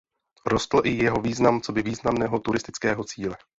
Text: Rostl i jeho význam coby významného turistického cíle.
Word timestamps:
Rostl 0.45 0.81
i 0.85 1.03
jeho 1.03 1.21
význam 1.21 1.61
coby 1.61 1.81
významného 1.83 2.39
turistického 2.39 3.03
cíle. 3.03 3.37